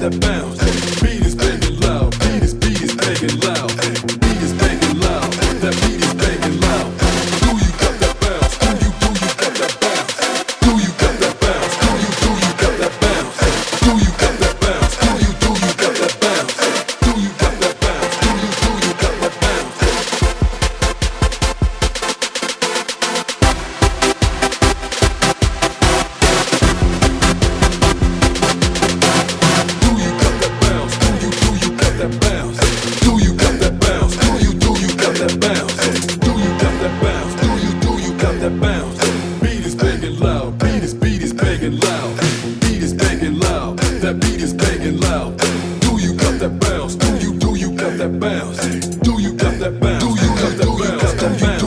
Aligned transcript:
the 0.00 0.08
bounce. 0.18 1.09
banging 41.70 41.80
loud. 41.80 42.60
Beat 42.60 42.82
is 42.82 42.94
banging 42.94 43.38
loud. 43.38 43.78
That 44.00 44.20
beat 44.20 44.42
is 44.42 44.54
banging 44.54 45.00
loud. 45.00 45.38
Do 45.80 46.00
you 46.00 46.14
got 46.14 46.38
that 46.40 46.58
bounce? 46.60 46.94
Do 46.96 47.18
you 47.18 47.34
do 47.38 47.56
you 47.56 47.72
got 47.76 47.98
that 47.98 48.18
bounce? 48.18 48.58
Do 48.98 49.20
you 49.20 49.32
got 49.34 49.58
that 49.58 49.80
bounce? 49.80 50.02
Do 50.02 50.10
you 50.10 50.28
got 50.34 50.58
that 50.58 51.40
bounce? 51.40 51.59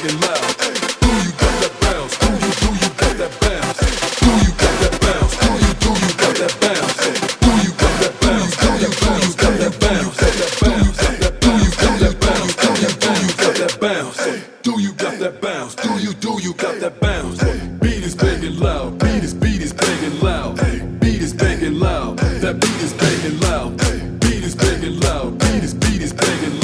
Do 0.00 0.06
you 0.06 0.16
got 0.16 1.60
that 1.60 1.76
bounce? 1.82 2.16
Do 2.16 2.32
you 2.32 2.52
do 2.56 2.72
you 2.72 2.88
got 2.96 3.20
that 3.20 3.32
bounce? 3.36 3.76
Do 4.16 4.32
you 4.32 4.48
got 4.56 4.80
that 4.80 4.96
bounce? 4.96 5.36
Do 5.36 5.52
you 5.60 5.72
do 5.76 5.92
you 6.00 6.08
got 6.16 6.40
that 6.40 6.54
bounce? 6.56 6.96
Do 6.96 7.50
you 7.60 7.72
got 7.76 8.00
that 8.00 8.14
bounce? 8.16 8.56
Do 8.56 8.70
you 8.70 9.68
do 11.36 11.52
you 13.20 13.32
got 13.36 13.56
that 13.60 13.76
bounce? 13.78 14.16
Do 14.62 14.80
you 14.80 14.92
got 14.94 15.18
that 15.18 15.40
bounce? 15.42 15.74
Do 15.74 15.90
you 16.00 16.14
do 16.14 16.40
you 16.40 16.54
got 16.54 16.80
that 16.80 16.98
bounce? 16.98 17.44
Beat 17.80 18.02
is 18.02 18.14
and 18.22 18.58
loud. 18.58 18.98
Beat 19.00 19.22
is 19.22 19.34
beat 19.34 19.60
is 19.60 19.72
and 19.72 20.22
loud. 20.22 20.56
Beat 21.00 21.20
is 21.20 21.32
and 21.34 21.78
loud. 21.78 22.16
That 22.40 22.58
beat 22.58 22.80
is 22.80 22.94
and 23.26 23.40
loud. 23.42 23.76
Beat 24.20 24.44
is 24.44 24.54
and 24.56 25.04
loud. 25.04 25.38
Beat 25.38 25.62
is 25.62 25.74
beat 25.74 26.00
is 26.00 26.12
and 26.12 26.54
loud. 26.54 26.59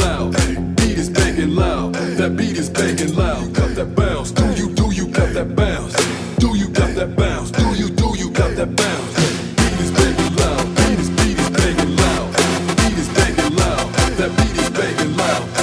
And 1.38 1.54
loud. 1.54 1.92
That 2.16 2.34
beat 2.34 2.56
is 2.56 2.70
and 2.70 3.14
loud. 3.14 3.52
Got 3.52 3.74
that 3.74 3.94
bounce? 3.94 4.30
Do 4.30 4.44
you 4.54 4.70
do 4.70 4.90
you 4.90 5.06
got 5.08 5.34
that 5.34 5.54
bounce? 5.54 5.94
Do 6.38 6.56
you 6.56 6.66
got 6.70 6.94
that 6.94 7.14
bounce? 7.14 7.50
Do 7.50 7.74
you 7.74 7.90
do 7.90 8.16
you 8.16 8.30
got 8.30 8.56
that 8.56 8.74
bounce? 8.74 9.14
Beat 9.56 9.80
is 9.84 9.90
big 9.92 10.16
loud. 10.40 10.64
Beat 10.76 10.98
is 10.98 11.10
beat 11.10 11.38
is 11.38 11.78
and 11.78 11.96
loud. 11.96 12.32
Beat 12.78 12.96
is 12.96 13.08
big 13.08 13.36
loud. 13.52 13.92
That 14.16 14.32
beat 14.38 14.56
is 14.56 15.02
and 15.02 15.16
loud. 15.18 15.55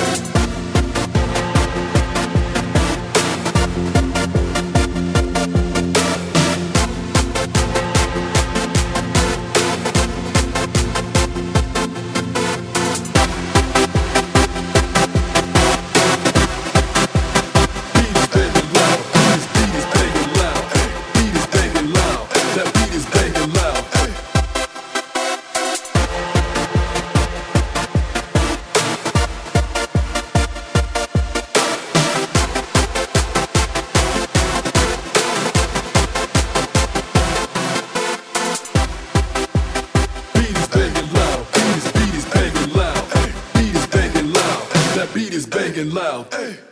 And 45.84 45.94
loud. 45.94 46.32
Beat 46.32 46.64